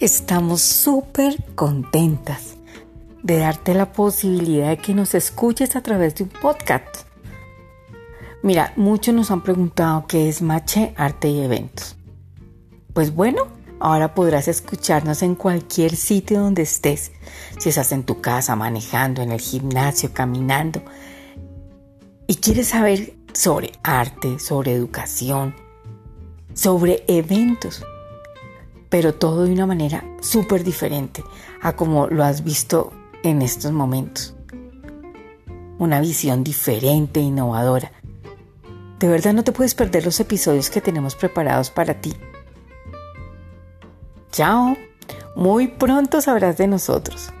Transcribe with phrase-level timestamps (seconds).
[0.00, 2.56] Estamos súper contentas
[3.22, 7.06] de darte la posibilidad de que nos escuches a través de un podcast.
[8.42, 11.96] Mira, muchos nos han preguntado qué es Mache Arte y Eventos.
[12.92, 13.46] Pues bueno,
[13.78, 17.12] ahora podrás escucharnos en cualquier sitio donde estés.
[17.58, 20.82] Si estás en tu casa, manejando, en el gimnasio, caminando.
[22.26, 25.54] Y quieres saber sobre arte, sobre educación,
[26.52, 27.84] sobre eventos
[28.94, 31.24] pero todo de una manera súper diferente
[31.60, 32.92] a como lo has visto
[33.24, 34.36] en estos momentos.
[35.80, 37.90] Una visión diferente, innovadora.
[39.00, 42.14] De verdad no te puedes perder los episodios que tenemos preparados para ti.
[44.30, 44.76] Chao,
[45.34, 47.32] muy pronto sabrás de nosotros.